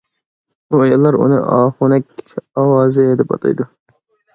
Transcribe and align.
ئۇ 0.73 0.79
ئاياللار 0.85 1.19
ئۇنى 1.19 1.39
ئاخۇنەك 1.57 2.27
ئاۋازى 2.41 3.11
دەپ 3.23 3.35
ئاتايدۇ. 3.41 3.75